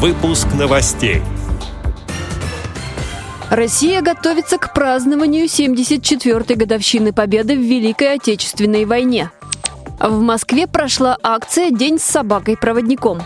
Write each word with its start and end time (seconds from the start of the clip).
Выпуск 0.00 0.46
новостей. 0.56 1.22
Россия 3.50 4.00
готовится 4.00 4.56
к 4.56 4.72
празднованию 4.72 5.46
74-й 5.46 6.54
годовщины 6.54 7.12
Победы 7.12 7.56
в 7.56 7.62
Великой 7.62 8.14
Отечественной 8.14 8.84
войне. 8.84 9.32
В 9.98 10.20
Москве 10.20 10.68
прошла 10.68 11.18
акция 11.20 11.72
«День 11.72 11.98
с 11.98 12.04
собакой-проводником». 12.04 13.20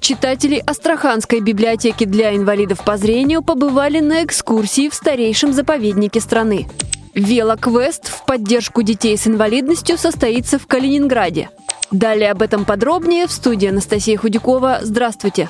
Читатели 0.00 0.60
Астраханской 0.66 1.38
библиотеки 1.38 2.02
для 2.02 2.34
инвалидов 2.34 2.84
по 2.84 2.96
зрению 2.96 3.40
побывали 3.40 4.00
на 4.00 4.24
экскурсии 4.24 4.88
в 4.88 4.94
старейшем 4.94 5.52
заповеднике 5.52 6.20
страны. 6.20 6.66
Велоквест 7.14 8.08
в 8.08 8.24
поддержку 8.24 8.82
детей 8.82 9.16
с 9.16 9.28
инвалидностью 9.28 9.96
состоится 9.96 10.58
в 10.58 10.66
Калининграде. 10.66 11.50
Далее 11.92 12.32
об 12.32 12.42
этом 12.42 12.64
подробнее 12.64 13.28
в 13.28 13.30
студии 13.30 13.68
Анастасия 13.68 14.18
Худякова. 14.18 14.80
Здравствуйте! 14.82 15.48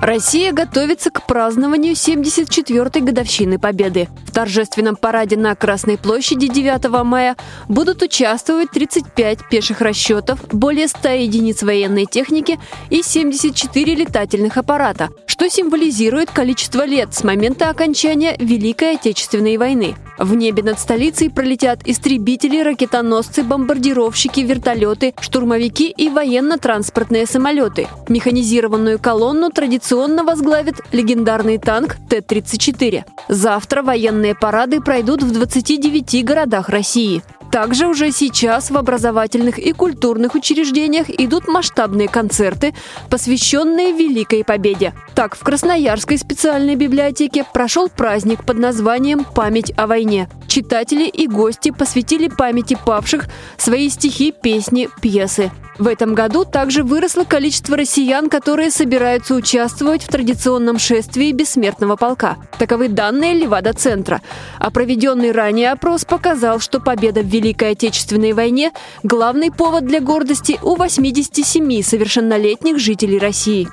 Россия 0.00 0.52
готовится 0.52 1.10
к 1.10 1.26
празднованию 1.26 1.94
74-й 1.94 3.00
годовщины 3.00 3.58
Победы. 3.58 4.08
В 4.26 4.32
торжественном 4.32 4.94
параде 4.94 5.36
на 5.36 5.56
Красной 5.56 5.98
площади 5.98 6.46
9 6.46 6.88
мая 7.04 7.36
будут 7.68 8.02
участвовать 8.02 8.70
35 8.70 9.48
пеших 9.50 9.80
расчетов, 9.80 10.38
более 10.52 10.86
100 10.86 11.08
единиц 11.08 11.64
военной 11.64 12.06
техники 12.06 12.60
и 12.90 13.02
74 13.02 13.94
летательных 13.96 14.56
аппарата, 14.56 15.08
что 15.26 15.50
символизирует 15.50 16.30
количество 16.30 16.86
лет 16.86 17.12
с 17.12 17.24
момента 17.24 17.68
окончания 17.68 18.36
Великой 18.38 18.94
Отечественной 18.94 19.56
войны. 19.56 19.96
В 20.18 20.34
небе 20.34 20.64
над 20.64 20.80
столицей 20.80 21.30
пролетят 21.30 21.86
истребители, 21.86 22.60
ракетоносцы, 22.60 23.44
бомбардировщики, 23.44 24.40
вертолеты, 24.40 25.14
штурмовики 25.20 25.90
и 25.90 26.08
военно-транспортные 26.08 27.24
самолеты. 27.24 27.86
Механизированную 28.08 28.98
колонну 28.98 29.50
традиционно 29.88 30.22
возглавит 30.22 30.82
легендарный 30.92 31.56
танк 31.56 31.96
Т-34. 32.10 33.04
Завтра 33.28 33.82
военные 33.82 34.34
парады 34.34 34.82
пройдут 34.82 35.22
в 35.22 35.32
29 35.32 36.26
городах 36.26 36.68
России. 36.68 37.22
Также 37.50 37.86
уже 37.86 38.12
сейчас 38.12 38.70
в 38.70 38.76
образовательных 38.76 39.58
и 39.58 39.72
культурных 39.72 40.34
учреждениях 40.34 41.08
идут 41.08 41.48
масштабные 41.48 42.06
концерты, 42.06 42.74
посвященные 43.08 43.92
Великой 43.92 44.44
Победе. 44.44 44.92
Так, 45.14 45.34
в 45.34 45.42
Красноярской 45.42 46.18
специальной 46.18 46.74
библиотеке 46.74 47.46
прошел 47.54 47.88
праздник 47.88 48.44
под 48.44 48.58
названием 48.58 49.24
«Память 49.24 49.72
о 49.78 49.86
войне». 49.86 50.28
Читатели 50.48 51.08
и 51.08 51.26
гости 51.26 51.70
посвятили 51.70 52.28
памяти 52.28 52.76
павших 52.84 53.24
свои 53.56 53.88
стихи, 53.88 54.32
песни, 54.32 54.90
пьесы. 55.00 55.50
В 55.78 55.86
этом 55.86 56.14
году 56.14 56.44
также 56.44 56.82
выросло 56.82 57.22
количество 57.22 57.76
россиян, 57.76 58.28
которые 58.28 58.70
собираются 58.70 59.34
участвовать 59.34 60.02
в 60.02 60.08
традиционном 60.08 60.78
шествии 60.78 61.30
бессмертного 61.30 61.94
полка. 61.94 62.36
Таковы 62.58 62.88
данные 62.88 63.34
Левада-центра. 63.34 64.20
А 64.58 64.70
проведенный 64.72 65.30
ранее 65.30 65.70
опрос 65.70 66.04
показал, 66.04 66.58
что 66.58 66.80
победа 66.80 67.20
в 67.22 67.26
Великой 67.26 67.72
Отечественной 67.72 68.32
войне– 68.32 68.72
главный 69.04 69.52
повод 69.52 69.86
для 69.86 70.00
гордости 70.00 70.58
у 70.62 70.74
87 70.74 71.82
совершеннолетних 71.82 72.78
жителей 72.78 73.18
России. 73.18 73.68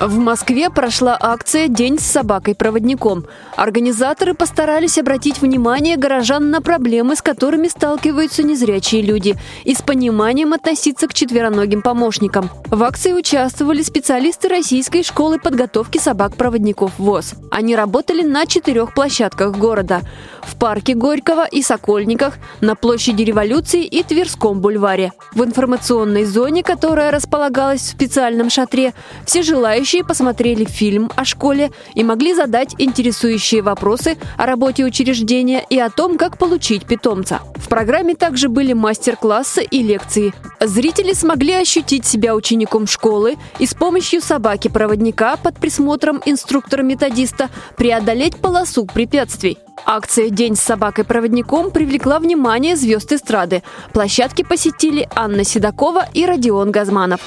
В 0.00 0.16
Москве 0.16 0.70
прошла 0.70 1.18
акция 1.20 1.66
«День 1.66 1.98
с 1.98 2.04
собакой-проводником». 2.04 3.26
Организаторы 3.56 4.32
постарались 4.32 4.96
обратить 4.96 5.42
внимание 5.42 5.96
горожан 5.96 6.50
на 6.50 6.62
проблемы, 6.62 7.16
с 7.16 7.22
которыми 7.22 7.66
сталкиваются 7.66 8.44
незрячие 8.44 9.02
люди, 9.02 9.34
и 9.64 9.74
с 9.74 9.82
пониманием 9.82 10.52
относиться 10.52 11.08
к 11.08 11.14
четвероногим 11.14 11.82
помощникам. 11.82 12.48
В 12.66 12.84
акции 12.84 13.12
участвовали 13.12 13.82
специалисты 13.82 14.46
Российской 14.46 15.02
школы 15.02 15.40
подготовки 15.40 15.98
собак-проводников 15.98 16.92
ВОЗ. 16.98 17.34
Они 17.50 17.74
работали 17.74 18.22
на 18.22 18.46
четырех 18.46 18.94
площадках 18.94 19.56
города– 19.56 20.02
в 20.48 20.56
парке 20.56 20.94
Горького 20.94 21.46
и 21.46 21.62
Сокольниках, 21.62 22.38
на 22.60 22.74
площади 22.74 23.22
Революции 23.22 23.84
и 23.84 24.02
Тверском 24.02 24.60
бульваре. 24.60 25.12
В 25.32 25.44
информационной 25.44 26.24
зоне, 26.24 26.62
которая 26.62 27.10
располагалась 27.10 27.82
в 27.82 27.88
специальном 27.88 28.50
шатре, 28.50 28.94
все 29.24 29.42
желающие 29.42 29.87
Желающие 29.88 30.04
посмотрели 30.06 30.64
фильм 30.66 31.10
о 31.16 31.24
школе 31.24 31.70
и 31.94 32.04
могли 32.04 32.34
задать 32.34 32.74
интересующие 32.76 33.62
вопросы 33.62 34.18
о 34.36 34.44
работе 34.44 34.84
учреждения 34.84 35.64
и 35.70 35.78
о 35.78 35.88
том, 35.88 36.18
как 36.18 36.36
получить 36.36 36.84
питомца. 36.84 37.40
В 37.54 37.68
программе 37.68 38.14
также 38.14 38.50
были 38.50 38.74
мастер-классы 38.74 39.64
и 39.64 39.82
лекции. 39.82 40.34
Зрители 40.60 41.14
смогли 41.14 41.54
ощутить 41.54 42.04
себя 42.04 42.34
учеником 42.34 42.86
школы 42.86 43.36
и 43.58 43.64
с 43.64 43.72
помощью 43.72 44.20
собаки-проводника 44.20 45.38
под 45.38 45.58
присмотром 45.58 46.20
инструктора-методиста 46.22 47.48
преодолеть 47.78 48.36
полосу 48.36 48.84
препятствий. 48.84 49.56
Акция 49.86 50.28
«День 50.28 50.56
с 50.56 50.60
собакой-проводником» 50.60 51.70
привлекла 51.70 52.18
внимание 52.18 52.76
звезд 52.76 53.10
эстрады. 53.10 53.62
Площадки 53.94 54.42
посетили 54.42 55.08
Анна 55.14 55.44
Седокова 55.44 56.06
и 56.12 56.26
Родион 56.26 56.72
Газманов. 56.72 57.20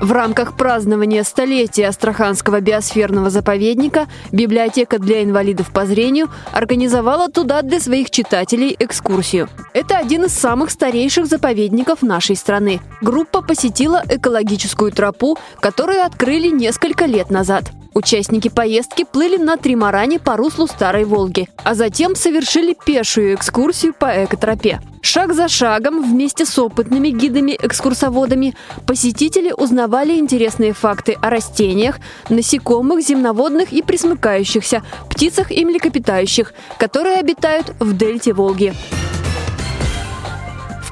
В 0.00 0.12
рамках 0.12 0.56
празднования 0.56 1.24
столетия 1.24 1.88
Астраханского 1.88 2.60
биосферного 2.60 3.30
заповедника 3.30 4.06
библиотека 4.30 4.98
для 4.98 5.24
инвалидов 5.24 5.72
по 5.72 5.86
зрению 5.86 6.28
организовала 6.52 7.28
туда 7.28 7.62
для 7.62 7.80
своих 7.80 8.10
читателей 8.10 8.76
экскурсию. 8.78 9.48
Это 9.72 9.96
один 9.96 10.24
из 10.24 10.32
самых 10.32 10.70
старейших 10.70 11.26
заповедников 11.26 12.02
нашей 12.02 12.36
страны. 12.36 12.80
Группа 13.00 13.40
посетила 13.40 14.02
экологическую 14.06 14.92
тропу, 14.92 15.38
которую 15.60 16.04
открыли 16.04 16.48
несколько 16.48 17.06
лет 17.06 17.30
назад. 17.30 17.72
Участники 17.96 18.48
поездки 18.48 19.06
плыли 19.10 19.38
на 19.38 19.56
тримаране 19.56 20.18
по 20.18 20.36
руслу 20.36 20.66
Старой 20.66 21.04
Волги, 21.06 21.48
а 21.64 21.74
затем 21.74 22.14
совершили 22.14 22.76
пешую 22.84 23.34
экскурсию 23.34 23.94
по 23.94 24.22
экотропе. 24.22 24.82
Шаг 25.00 25.32
за 25.32 25.48
шагом 25.48 26.02
вместе 26.02 26.44
с 26.44 26.58
опытными 26.58 27.08
гидами-экскурсоводами 27.08 28.54
посетители 28.86 29.50
узнавали 29.56 30.18
интересные 30.18 30.74
факты 30.74 31.16
о 31.22 31.30
растениях, 31.30 31.98
насекомых, 32.28 33.00
земноводных 33.00 33.72
и 33.72 33.80
присмыкающихся, 33.80 34.82
птицах 35.08 35.50
и 35.50 35.64
млекопитающих, 35.64 36.52
которые 36.78 37.16
обитают 37.16 37.72
в 37.80 37.96
дельте 37.96 38.34
Волги. 38.34 38.74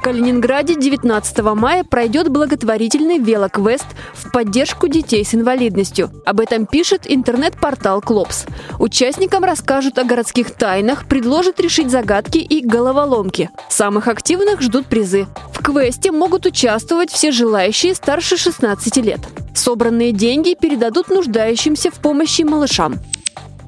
Калининграде 0.05 0.75
19 0.75 1.39
мая 1.55 1.83
пройдет 1.83 2.29
благотворительный 2.29 3.17
велоквест 3.17 3.87
в 4.13 4.31
поддержку 4.31 4.87
детей 4.87 5.25
с 5.25 5.33
инвалидностью. 5.33 6.11
Об 6.27 6.41
этом 6.41 6.67
пишет 6.67 7.11
интернет-портал 7.11 8.01
Клопс. 8.01 8.45
Участникам 8.77 9.43
расскажут 9.43 9.97
о 9.97 10.03
городских 10.03 10.51
тайнах, 10.51 11.07
предложат 11.07 11.59
решить 11.59 11.89
загадки 11.89 12.37
и 12.37 12.63
головоломки. 12.63 13.49
Самых 13.67 14.07
активных 14.07 14.61
ждут 14.61 14.85
призы. 14.85 15.25
В 15.51 15.63
квесте 15.63 16.11
могут 16.11 16.45
участвовать 16.45 17.09
все 17.09 17.31
желающие 17.31 17.95
старше 17.95 18.37
16 18.37 18.97
лет. 18.97 19.21
Собранные 19.55 20.11
деньги 20.11 20.53
передадут 20.53 21.09
нуждающимся 21.09 21.89
в 21.89 21.95
помощи 21.95 22.43
малышам. 22.43 22.99